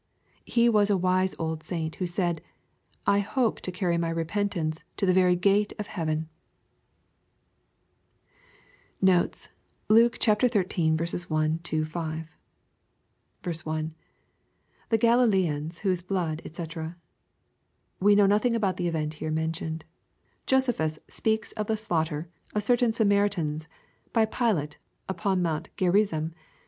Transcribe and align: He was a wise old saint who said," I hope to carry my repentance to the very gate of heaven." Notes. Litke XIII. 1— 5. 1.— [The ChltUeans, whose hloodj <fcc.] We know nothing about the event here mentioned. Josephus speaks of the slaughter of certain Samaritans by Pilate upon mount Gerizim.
He 0.47 0.67
was 0.67 0.89
a 0.89 0.97
wise 0.97 1.35
old 1.37 1.61
saint 1.61 1.97
who 1.97 2.07
said," 2.07 2.41
I 3.05 3.19
hope 3.19 3.61
to 3.61 3.71
carry 3.71 3.99
my 3.99 4.09
repentance 4.09 4.83
to 4.97 5.05
the 5.05 5.13
very 5.13 5.35
gate 5.35 5.73
of 5.77 5.85
heaven." 5.85 6.27
Notes. 8.99 9.49
Litke 9.91 10.17
XIII. 10.17 11.29
1— 11.29 11.59
5. 11.85 12.27
1.— 13.63 13.95
[The 14.89 14.97
ChltUeans, 14.97 15.79
whose 15.81 16.01
hloodj 16.01 16.41
<fcc.] 16.51 16.95
We 17.99 18.15
know 18.15 18.25
nothing 18.25 18.55
about 18.55 18.77
the 18.77 18.87
event 18.87 19.13
here 19.13 19.29
mentioned. 19.29 19.85
Josephus 20.47 20.97
speaks 21.07 21.51
of 21.51 21.67
the 21.67 21.77
slaughter 21.77 22.27
of 22.55 22.63
certain 22.63 22.91
Samaritans 22.91 23.67
by 24.11 24.25
Pilate 24.25 24.79
upon 25.07 25.43
mount 25.43 25.69
Gerizim. 25.77 26.33